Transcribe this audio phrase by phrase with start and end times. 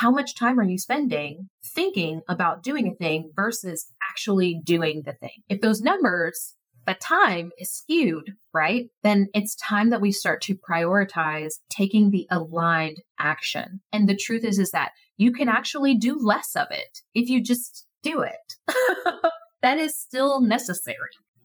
[0.00, 5.12] how much time are you spending thinking about doing a thing versus actually doing the
[5.12, 5.42] thing?
[5.50, 6.54] If those numbers,
[6.86, 8.86] the time is skewed, right?
[9.02, 13.82] Then it's time that we start to prioritize taking the aligned action.
[13.92, 17.42] And the truth is, is that you can actually do less of it if you
[17.42, 18.74] just do it.
[19.62, 20.96] that is still necessary.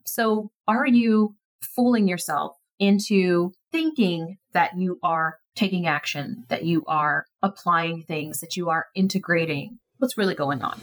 [0.06, 7.24] So are you fooling yourself into thinking that you are taking action, that you are
[7.42, 10.80] applying things, that you are integrating what's really going on.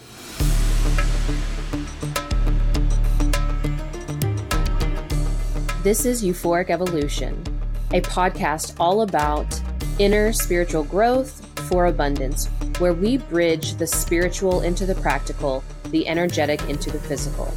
[5.84, 7.44] This is Euphoric Evolution,
[7.92, 9.62] a podcast all about
[10.00, 12.48] inner spiritual growth for abundance,
[12.80, 17.54] where we bridge the spiritual into the practical, the energetic into the physical.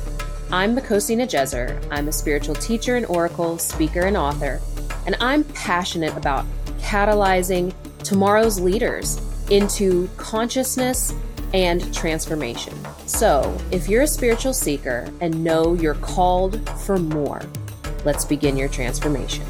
[0.53, 1.85] I'm Makhosi Nejeser.
[1.91, 4.61] I'm a spiritual teacher and oracle, speaker, and author,
[5.05, 6.47] and I'm passionate about
[6.79, 9.21] catalyzing tomorrow's leaders
[9.51, 11.13] into consciousness
[11.53, 12.73] and transformation.
[13.07, 17.43] So, if you're a spiritual seeker and know you're called for more,
[18.05, 19.45] let's begin your transformation.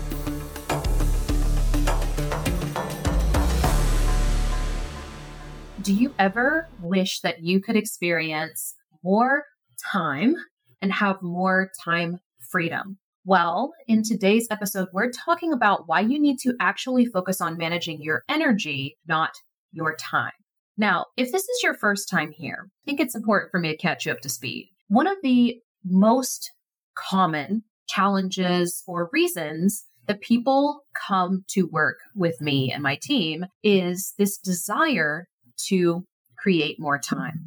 [5.83, 9.45] Do you ever wish that you could experience more
[9.93, 10.37] time
[10.81, 12.19] and have more time
[12.51, 12.99] freedom?
[13.25, 18.01] Well, in today's episode, we're talking about why you need to actually focus on managing
[18.01, 19.33] your energy, not
[19.73, 20.33] your time.
[20.77, 23.77] Now, if this is your first time here, I think it's important for me to
[23.77, 24.71] catch you up to speed.
[24.89, 26.53] One of the most
[26.97, 34.15] common challenges or reasons that people come to work with me and my team is
[34.19, 35.27] this desire
[35.69, 36.05] to
[36.39, 37.41] create more time,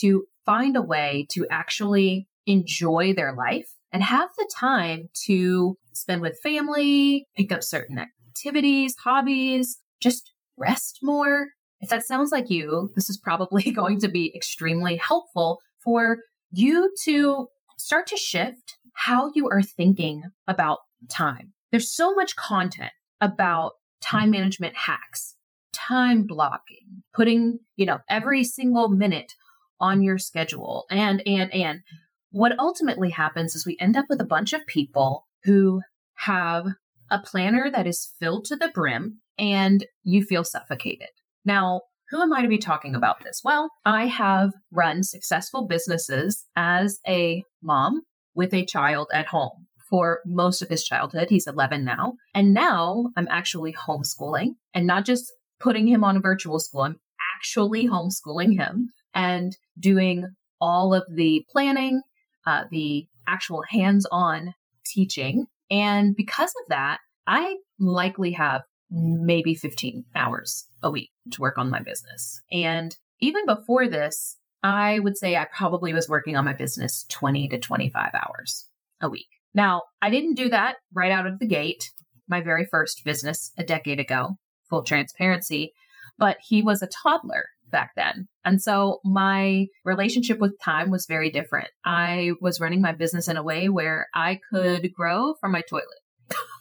[0.00, 6.22] to find a way to actually enjoy their life and have the time to spend
[6.22, 11.48] with family, pick up certain activities, hobbies, just rest more.
[11.80, 16.18] If that sounds like you, this is probably going to be extremely helpful for
[16.52, 20.78] you to start to shift how you are thinking about
[21.08, 21.52] time.
[21.70, 23.72] There's so much content about
[24.02, 25.36] time management hacks,
[25.72, 29.32] time blocking, putting, you know, every single minute
[29.80, 31.80] on your schedule and and and
[32.30, 35.80] what ultimately happens is we end up with a bunch of people who
[36.14, 36.66] have
[37.10, 41.08] a planner that is filled to the brim and you feel suffocated.
[41.44, 43.40] Now, who am I to be talking about this?
[43.44, 48.02] Well, I have run successful businesses as a mom
[48.34, 51.28] with a child at home for most of his childhood.
[51.30, 52.14] He's 11 now.
[52.34, 56.82] And now I'm actually homeschooling and not just putting him on a virtual school.
[56.82, 57.00] I'm
[57.36, 60.26] actually homeschooling him and doing
[60.60, 62.02] all of the planning
[62.46, 65.46] uh, the actual hands on teaching.
[65.70, 71.70] And because of that, I likely have maybe 15 hours a week to work on
[71.70, 72.40] my business.
[72.50, 77.48] And even before this, I would say I probably was working on my business 20
[77.48, 78.66] to 25 hours
[79.00, 79.28] a week.
[79.54, 81.90] Now, I didn't do that right out of the gate,
[82.28, 84.36] my very first business a decade ago,
[84.68, 85.72] full transparency,
[86.18, 88.28] but he was a toddler back then.
[88.44, 91.68] And so my relationship with time was very different.
[91.84, 95.86] I was running my business in a way where I could grow from my toilet.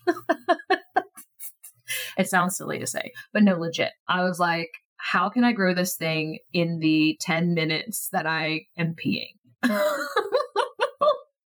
[2.18, 3.92] it sounds silly to say, but no, legit.
[4.08, 8.66] I was like, how can I grow this thing in the 10 minutes that I
[8.78, 9.36] am peeing?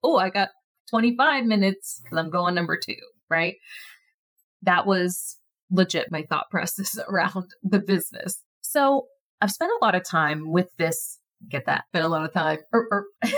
[0.03, 0.49] oh, I got
[0.89, 2.95] 25 minutes because I'm going number two,
[3.29, 3.55] right?
[4.63, 5.37] That was
[5.71, 8.43] legit my thought process around the business.
[8.61, 9.07] So
[9.41, 12.59] I've spent a lot of time with this, get that, spent a lot of time.
[12.73, 13.05] Er, er.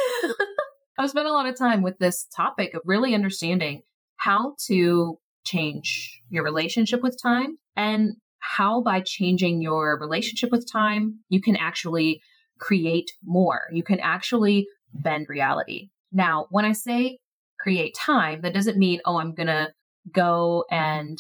[0.98, 3.84] I've spent a lot of time with this topic of really understanding
[4.18, 11.20] how to change your relationship with time and how by changing your relationship with time,
[11.30, 12.22] you can actually
[12.60, 13.62] create more.
[13.72, 15.90] You can actually bend reality.
[16.12, 17.20] Now, when I say
[17.60, 19.70] create time, that doesn't mean, oh, I'm going to
[20.12, 21.18] go and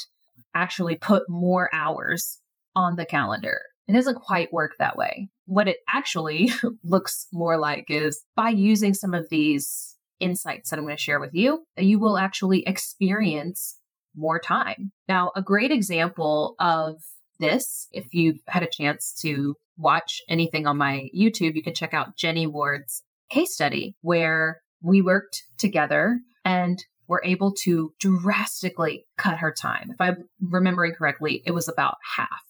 [0.53, 2.39] actually put more hours
[2.75, 3.61] on the calendar.
[3.89, 5.29] It doesn't quite work that way.
[5.47, 6.51] What it actually
[6.83, 11.19] looks more like is by using some of these insights that I'm going to share
[11.19, 13.79] with you, you will actually experience
[14.15, 14.91] more time.
[15.07, 16.97] Now, a great example of
[17.39, 21.93] this, if you've had a chance to watch anything on my YouTube, you can check
[21.93, 23.01] out Jenny Ward's
[23.31, 29.89] case study where we worked together and were able to drastically cut her time.
[29.91, 32.43] If I'm remembering correctly, it was about half.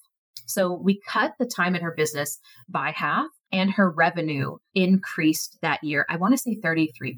[0.49, 5.83] So we cut the time in her business by half and her revenue increased that
[5.83, 6.05] year.
[6.09, 7.15] I want to say 33%.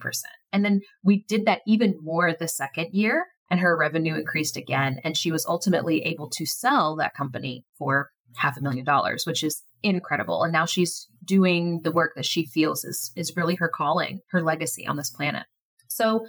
[0.54, 5.00] And then we did that even more the second year and her revenue increased again.
[5.04, 9.44] And she was ultimately able to sell that company for half a million dollars, which
[9.44, 10.44] is incredible.
[10.44, 14.42] And now she's doing the work that she feels is, is really her calling, her
[14.42, 15.44] legacy on this planet.
[15.90, 16.28] So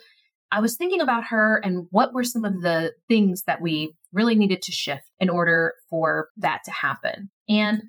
[0.53, 4.35] I was thinking about her and what were some of the things that we really
[4.35, 7.31] needed to shift in order for that to happen.
[7.49, 7.85] And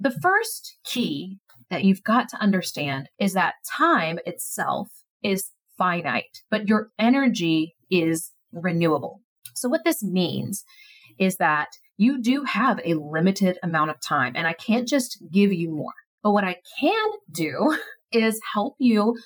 [0.00, 1.38] the first key
[1.70, 4.88] that you've got to understand is that time itself
[5.22, 9.20] is finite, but your energy is renewable.
[9.54, 10.64] So, what this means
[11.18, 15.52] is that you do have a limited amount of time, and I can't just give
[15.52, 15.92] you more.
[16.24, 17.78] But what I can do
[18.12, 19.16] is help you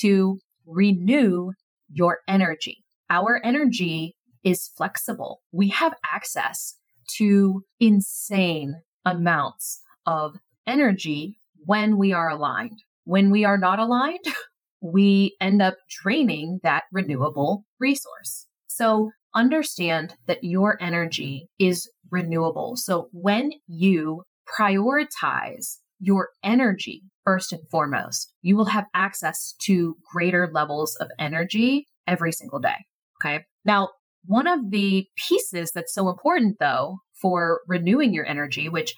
[0.00, 1.52] to renew
[1.88, 2.84] your energy.
[3.10, 5.42] Our energy is flexible.
[5.52, 6.74] We have access
[7.16, 10.36] to insane amounts of
[10.66, 12.82] energy when we are aligned.
[13.04, 14.24] When we are not aligned,
[14.80, 18.46] we end up draining that renewable resource.
[18.66, 22.76] So understand that your energy is renewable.
[22.76, 24.22] So when you
[24.58, 31.86] prioritize your energy first and foremost, you will have access to greater levels of energy
[32.06, 32.86] every single day.
[33.20, 33.44] Okay.
[33.64, 33.90] Now,
[34.24, 38.94] one of the pieces that's so important though for renewing your energy, which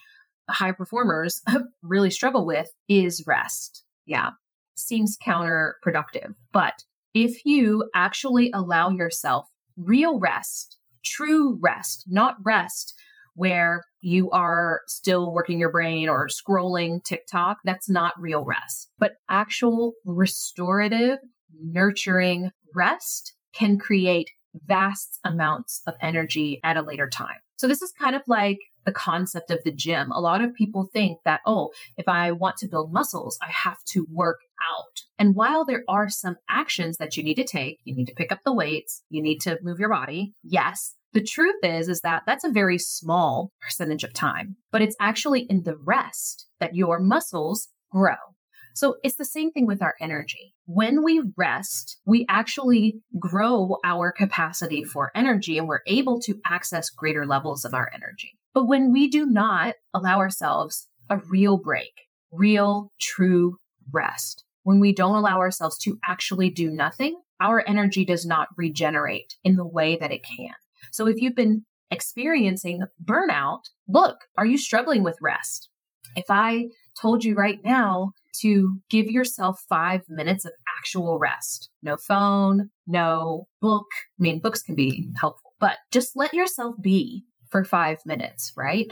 [0.49, 1.41] high performers
[1.81, 3.83] really struggle with, is rest.
[4.05, 4.31] Yeah.
[4.75, 6.33] Seems counterproductive.
[6.51, 9.47] But if you actually allow yourself
[9.77, 12.93] real rest, true rest, not rest
[13.35, 18.89] where you are still working your brain or scrolling TikTok, that's not real rest.
[18.97, 21.19] But actual restorative,
[21.61, 24.29] nurturing rest can create
[24.65, 27.37] vast amounts of energy at a later time.
[27.57, 30.11] So this is kind of like the concept of the gym.
[30.11, 33.83] A lot of people think that, oh, if I want to build muscles, I have
[33.89, 34.39] to work
[34.71, 35.03] out.
[35.17, 38.31] And while there are some actions that you need to take, you need to pick
[38.31, 40.33] up the weights, you need to move your body.
[40.41, 40.95] Yes.
[41.13, 45.41] The truth is, is that that's a very small percentage of time, but it's actually
[45.49, 48.15] in the rest that your muscles grow.
[48.75, 50.53] So it's the same thing with our energy.
[50.65, 56.91] When we rest, we actually grow our capacity for energy and we're able to access
[56.91, 58.37] greater levels of our energy.
[58.53, 61.91] But when we do not allow ourselves a real break,
[62.31, 63.57] real, true
[63.91, 69.35] rest, when we don't allow ourselves to actually do nothing, our energy does not regenerate
[69.43, 70.53] in the way that it can.
[70.91, 75.69] So if you've been experiencing burnout, look, are you struggling with rest?
[76.15, 76.65] If I
[76.99, 78.11] told you right now
[78.41, 83.87] to give yourself five minutes of actual rest, no phone, no book.
[84.19, 88.87] I mean, books can be helpful, but just let yourself be for five minutes, right?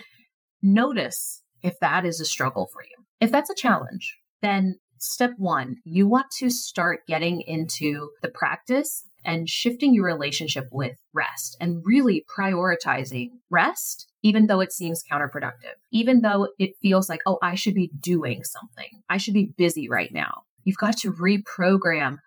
[0.62, 3.06] Notice if that is a struggle for you.
[3.20, 9.04] If that's a challenge, then step one, you want to start getting into the practice
[9.28, 15.76] and shifting your relationship with rest and really prioritizing rest, even though it seems counterproductive,
[15.92, 18.90] even though it feels like, oh, I should be doing something.
[19.10, 20.44] I should be busy right now.
[20.64, 22.18] You've got to reprogram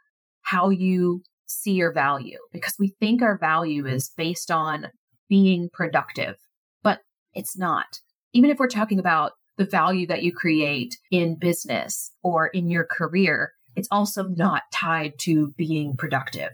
[0.43, 4.88] how you see your value because we think our value is based on
[5.29, 6.37] being productive,
[6.82, 7.00] but
[7.32, 7.87] it's not.
[8.35, 12.85] Even if we're talking about the value that you create in business or in your
[12.85, 16.50] career, it's also not tied to being productive.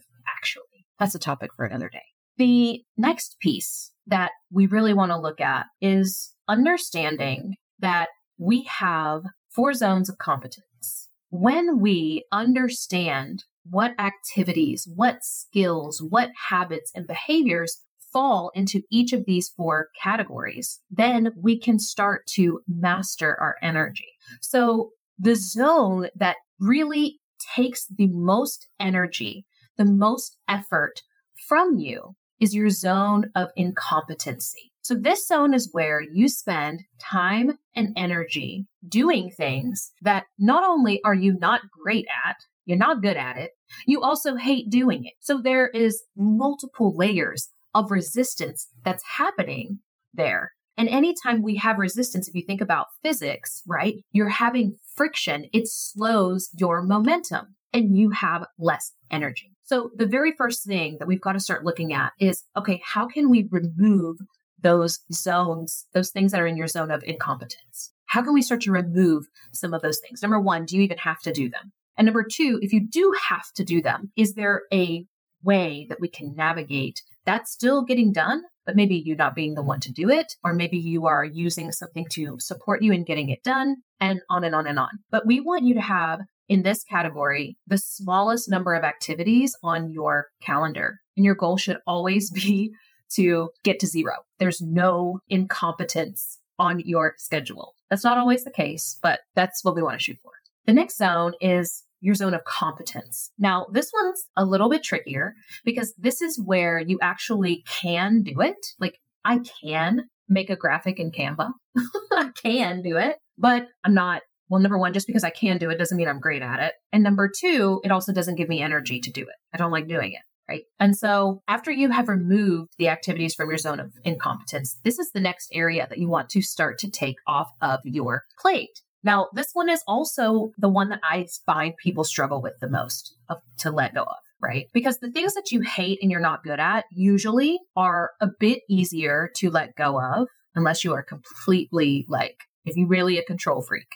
[0.98, 2.02] That's a topic for another day.
[2.38, 8.08] The next piece that we really want to look at is understanding that
[8.38, 11.08] we have four zones of competence.
[11.30, 19.24] When we understand what activities, what skills, what habits and behaviors fall into each of
[19.26, 24.06] these four categories, then we can start to master our energy.
[24.40, 27.18] So the zone that really
[27.54, 29.44] takes the most energy,
[29.76, 31.02] the most effort
[31.48, 34.72] from you is your zone of incompetency.
[34.82, 41.00] So this zone is where you spend time and energy doing things that not only
[41.04, 43.50] are you not great at, you're not good at it,
[43.86, 45.14] you also hate doing it.
[45.20, 49.80] So there is multiple layers of resistance that's happening
[50.14, 50.52] there.
[50.76, 55.66] And anytime we have resistance, if you think about physics, right, you're having friction, it
[55.66, 59.52] slows your momentum and you have less energy.
[59.64, 63.06] So the very first thing that we've got to start looking at is okay, how
[63.06, 64.16] can we remove
[64.60, 67.92] those zones, those things that are in your zone of incompetence?
[68.06, 70.22] How can we start to remove some of those things?
[70.22, 71.72] Number one, do you even have to do them?
[71.98, 75.04] And number two, if you do have to do them, is there a
[75.42, 79.62] way that we can navigate that's still getting done, but maybe you not being the
[79.62, 83.28] one to do it, or maybe you are using something to support you in getting
[83.30, 84.90] it done, and on and on and on.
[85.10, 89.90] But we want you to have in this category the smallest number of activities on
[89.90, 91.00] your calendar.
[91.16, 92.72] And your goal should always be
[93.14, 94.14] to get to zero.
[94.38, 97.74] There's no incompetence on your schedule.
[97.90, 100.32] That's not always the case, but that's what we want to shoot for.
[100.66, 103.30] The next zone is your zone of competence.
[103.38, 105.34] Now, this one's a little bit trickier
[105.64, 108.74] because this is where you actually can do it.
[108.78, 111.50] Like, I can make a graphic in Canva,
[112.12, 114.22] I can do it, but I'm not.
[114.48, 116.74] Well, number one, just because I can do it doesn't mean I'm great at it.
[116.92, 119.34] And number two, it also doesn't give me energy to do it.
[119.52, 120.64] I don't like doing it right?
[120.78, 125.10] And so after you have removed the activities from your zone of incompetence, this is
[125.10, 128.80] the next area that you want to start to take off of your plate.
[129.02, 133.14] Now, this one is also the one that I find people struggle with the most
[133.28, 134.66] of, to let go of, right?
[134.72, 138.60] Because the things that you hate and you're not good at usually are a bit
[138.68, 143.62] easier to let go of unless you are completely like, if you're really a control
[143.62, 143.86] freak,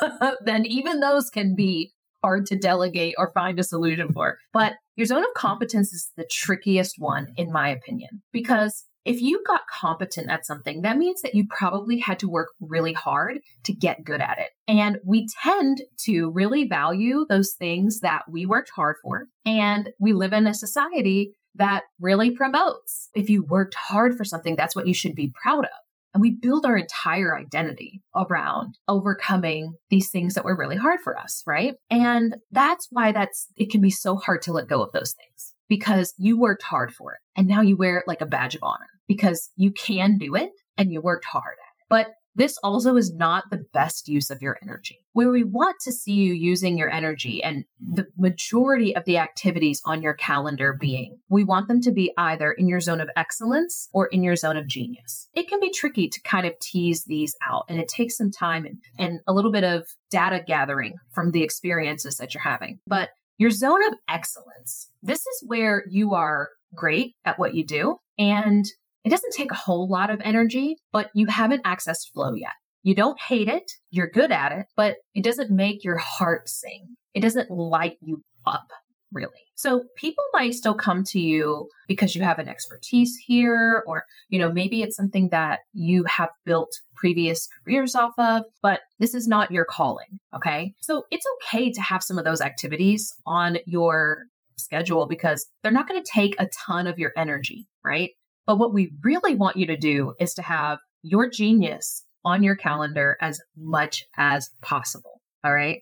[0.44, 4.38] then even those can be hard to delegate or find a solution for.
[4.52, 9.42] But your zone of competence is the trickiest one, in my opinion, because if you
[9.46, 13.72] got competent at something, that means that you probably had to work really hard to
[13.72, 14.48] get good at it.
[14.66, 19.28] And we tend to really value those things that we worked hard for.
[19.44, 24.56] And we live in a society that really promotes if you worked hard for something,
[24.56, 25.70] that's what you should be proud of.
[26.16, 31.14] And we build our entire identity around overcoming these things that were really hard for
[31.14, 31.74] us, right?
[31.90, 35.52] And that's why that's it can be so hard to let go of those things
[35.68, 38.62] because you worked hard for it and now you wear it like a badge of
[38.62, 41.86] honor because you can do it and you worked hard at it.
[41.90, 44.98] But this also is not the best use of your energy.
[45.12, 49.80] Where we want to see you using your energy and the majority of the activities
[49.86, 53.88] on your calendar being, we want them to be either in your zone of excellence
[53.92, 55.28] or in your zone of genius.
[55.34, 58.66] It can be tricky to kind of tease these out and it takes some time
[58.66, 62.78] and, and a little bit of data gathering from the experiences that you're having.
[62.86, 67.96] But your zone of excellence, this is where you are great at what you do
[68.18, 68.66] and
[69.06, 72.54] it doesn't take a whole lot of energy, but you haven't accessed flow yet.
[72.82, 76.96] You don't hate it, you're good at it, but it doesn't make your heart sing.
[77.14, 78.66] It doesn't light you up,
[79.12, 79.30] really.
[79.54, 84.40] So people might still come to you because you have an expertise here, or, you
[84.40, 89.28] know, maybe it's something that you have built previous careers off of, but this is
[89.28, 90.18] not your calling.
[90.34, 90.74] Okay.
[90.80, 94.24] So it's okay to have some of those activities on your
[94.56, 98.10] schedule because they're not going to take a ton of your energy, right?
[98.46, 102.56] But what we really want you to do is to have your genius on your
[102.56, 105.20] calendar as much as possible.
[105.44, 105.80] All right.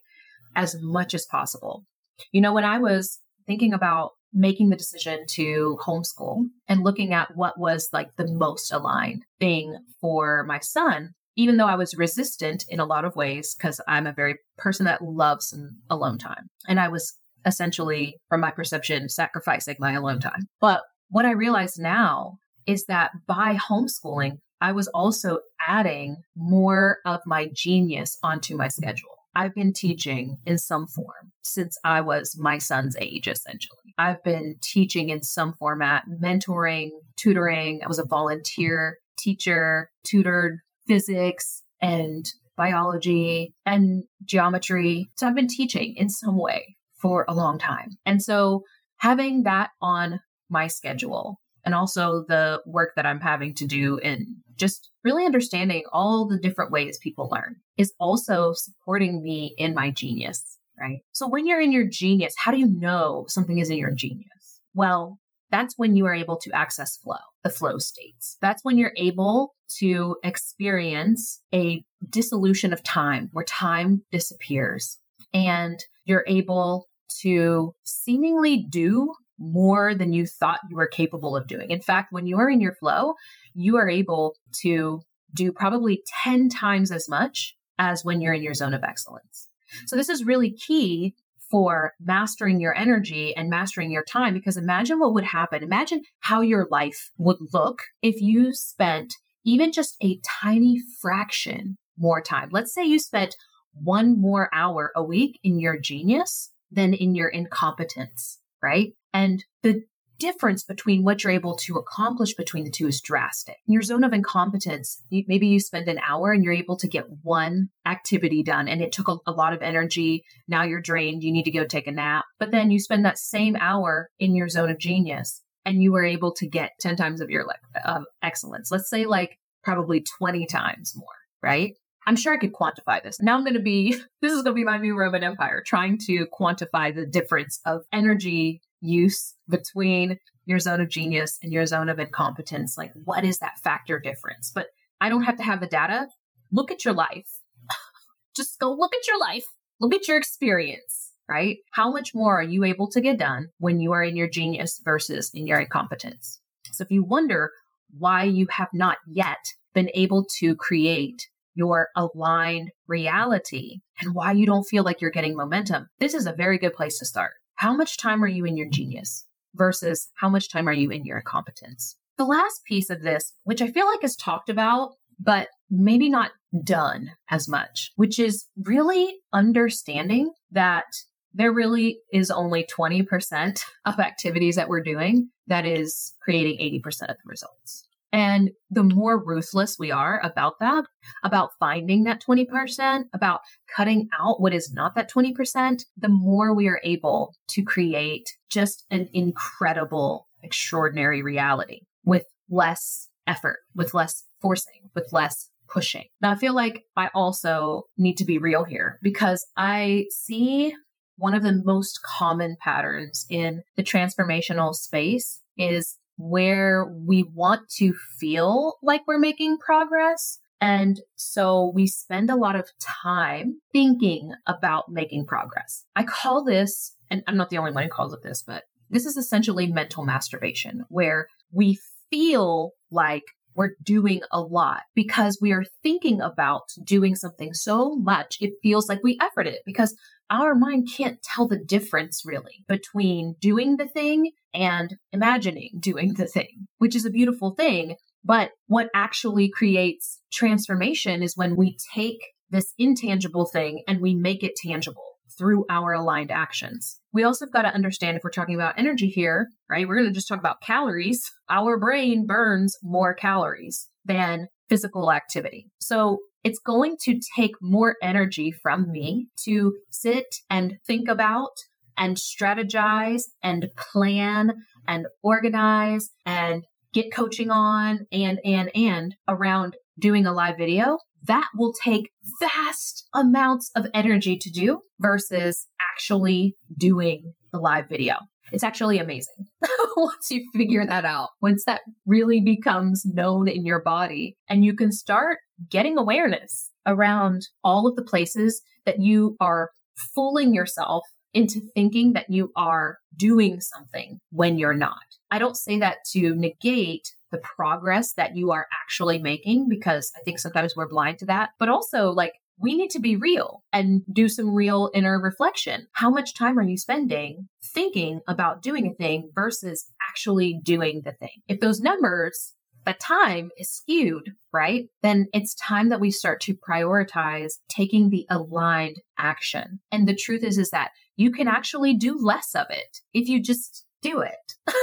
[0.56, 1.84] As much as possible.
[2.32, 7.36] You know, when I was thinking about making the decision to homeschool and looking at
[7.36, 12.64] what was like the most aligned thing for my son, even though I was resistant
[12.68, 16.48] in a lot of ways, because I'm a very person that loves some alone time.
[16.68, 17.14] And I was
[17.46, 20.46] essentially, from my perception, sacrificing my alone time.
[20.60, 27.20] But what I realize now is that by homeschooling, I was also adding more of
[27.26, 29.10] my genius onto my schedule.
[29.36, 33.94] I've been teaching in some form since I was my son's age, essentially.
[33.98, 37.80] I've been teaching in some format, mentoring, tutoring.
[37.84, 42.24] I was a volunteer teacher, tutored physics and
[42.56, 45.10] biology and geometry.
[45.16, 47.90] So I've been teaching in some way for a long time.
[48.06, 48.62] And so
[48.98, 54.36] having that on my schedule and also the work that I'm having to do in
[54.56, 59.90] just really understanding all the different ways people learn is also supporting me in my
[59.90, 61.00] genius, right?
[61.12, 64.60] So when you're in your genius, how do you know something is in your genius?
[64.74, 65.18] Well,
[65.50, 68.36] that's when you are able to access flow, the flow states.
[68.40, 74.98] That's when you're able to experience a dissolution of time where time disappears
[75.32, 76.88] and you're able
[77.20, 81.70] to seemingly do more than you thought you were capable of doing.
[81.70, 83.14] In fact, when you are in your flow,
[83.54, 85.00] you are able to
[85.32, 89.48] do probably 10 times as much as when you're in your zone of excellence.
[89.86, 91.14] So this is really key
[91.50, 95.62] for mastering your energy and mastering your time because imagine what would happen.
[95.62, 99.14] Imagine how your life would look if you spent
[99.44, 102.48] even just a tiny fraction more time.
[102.50, 103.36] Let's say you spent
[103.72, 108.94] one more hour a week in your genius than in your incompetence, right?
[109.14, 109.84] And the
[110.18, 113.56] difference between what you're able to accomplish between the two is drastic.
[113.66, 116.88] In your zone of incompetence, you, maybe you spend an hour and you're able to
[116.88, 120.24] get one activity done and it took a, a, lot of energy.
[120.46, 121.22] Now you're drained.
[121.22, 122.24] You need to go take a nap.
[122.38, 126.04] But then you spend that same hour in your zone of genius and you were
[126.04, 127.46] able to get 10 times of your
[127.84, 128.70] uh, excellence.
[128.70, 131.06] Let's say like probably 20 times more,
[131.42, 131.74] right?
[132.06, 133.20] I'm sure I could quantify this.
[133.20, 135.98] Now I'm going to be, this is going to be my new Roman Empire, trying
[136.06, 141.88] to quantify the difference of energy use between your zone of genius and your zone
[141.88, 142.76] of incompetence.
[142.76, 144.52] Like, what is that factor difference?
[144.54, 144.68] But
[145.00, 146.08] I don't have to have the data.
[146.52, 147.28] Look at your life.
[148.36, 149.44] Just go look at your life.
[149.80, 151.58] Look at your experience, right?
[151.72, 154.80] How much more are you able to get done when you are in your genius
[154.84, 156.40] versus in your incompetence?
[156.72, 157.50] So if you wonder
[157.98, 164.46] why you have not yet been able to create your aligned reality and why you
[164.46, 167.32] don't feel like you're getting momentum, this is a very good place to start.
[167.64, 171.06] How much time are you in your genius versus how much time are you in
[171.06, 171.96] your incompetence?
[172.18, 176.32] The last piece of this, which I feel like is talked about, but maybe not
[176.62, 180.84] done as much, which is really understanding that
[181.32, 187.16] there really is only 20% of activities that we're doing that is creating 80% of
[187.16, 187.88] the results.
[188.14, 190.84] And the more ruthless we are about that,
[191.24, 193.40] about finding that 20%, about
[193.74, 198.84] cutting out what is not that 20%, the more we are able to create just
[198.88, 206.04] an incredible, extraordinary reality with less effort, with less forcing, with less pushing.
[206.20, 210.72] Now, I feel like I also need to be real here because I see
[211.16, 217.94] one of the most common patterns in the transformational space is where we want to
[218.18, 220.38] feel like we're making progress.
[220.60, 225.84] And so we spend a lot of time thinking about making progress.
[225.94, 229.04] I call this, and I'm not the only one who calls it this, but this
[229.04, 231.78] is essentially mental masturbation, where we
[232.10, 238.38] feel like we're doing a lot because we are thinking about doing something so much,
[238.40, 239.96] it feels like we effort it because
[240.30, 246.26] our mind can't tell the difference really between doing the thing and imagining doing the
[246.26, 247.96] thing, which is a beautiful thing.
[248.24, 252.20] But what actually creates transformation is when we take
[252.50, 257.00] this intangible thing and we make it tangible through our aligned actions.
[257.14, 259.86] We also have got to understand if we're talking about energy here, right?
[259.88, 261.22] We're going to just talk about calories.
[261.48, 265.70] Our brain burns more calories than physical activity.
[265.78, 271.52] So it's going to take more energy from me to sit and think about
[271.96, 274.52] and strategize and plan
[274.88, 280.98] and organize and get coaching on and, and, and around doing a live video.
[281.26, 282.10] That will take
[282.40, 288.16] vast amounts of energy to do versus actually doing the live video.
[288.52, 289.46] It's actually amazing
[289.96, 294.74] once you figure that out, once that really becomes known in your body and you
[294.74, 295.38] can start
[295.70, 299.70] getting awareness around all of the places that you are
[300.14, 305.02] fooling yourself into thinking that you are doing something when you're not.
[305.30, 310.20] I don't say that to negate the progress that you are actually making because I
[310.22, 314.02] think sometimes we're blind to that, but also like we need to be real and
[314.12, 315.88] do some real inner reflection.
[315.94, 321.10] How much time are you spending thinking about doing a thing versus actually doing the
[321.12, 321.42] thing?
[321.48, 322.54] If those numbers
[322.86, 324.84] the time is skewed, right?
[325.02, 329.80] Then it's time that we start to prioritize taking the aligned action.
[329.90, 333.42] And the truth is, is that you can actually do less of it if you
[333.42, 334.54] just do it.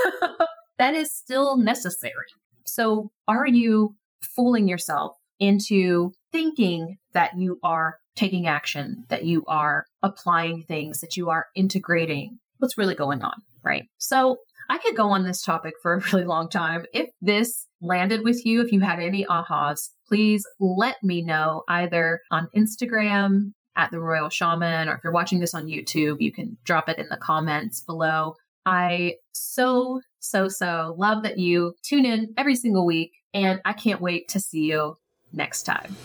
[0.80, 2.26] that is still necessary.
[2.66, 9.86] So are you fooling yourself into thinking that you are taking action, that you are
[10.04, 13.86] applying things, that you are integrating what's really going on, right?
[13.98, 14.38] So
[14.70, 16.86] I could go on this topic for a really long time.
[16.94, 22.22] If this landed with you, if you had any ahas, please let me know either
[22.30, 26.58] on Instagram at the Royal Shaman, or if you're watching this on YouTube, you can
[26.64, 28.36] drop it in the comments below.
[28.66, 34.02] I so, so, so love that you tune in every single week, and I can't
[34.02, 34.98] wait to see you
[35.34, 35.96] next time.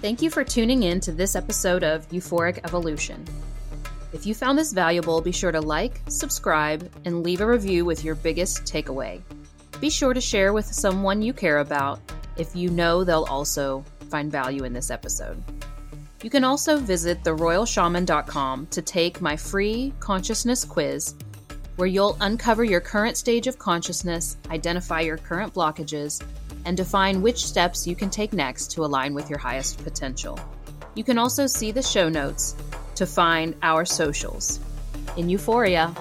[0.00, 3.24] Thank you for tuning in to this episode of Euphoric Evolution.
[4.12, 8.02] If you found this valuable, be sure to like, subscribe, and leave a review with
[8.02, 9.20] your biggest takeaway.
[9.80, 12.00] Be sure to share with someone you care about
[12.36, 15.42] if you know they'll also find value in this episode.
[16.22, 21.14] You can also visit theroyalshaman.com to take my free consciousness quiz,
[21.76, 26.22] where you'll uncover your current stage of consciousness, identify your current blockages,
[26.66, 30.38] and define which steps you can take next to align with your highest potential.
[30.94, 32.54] You can also see the show notes
[32.96, 34.60] to find our socials.
[35.16, 35.94] In Euphoria,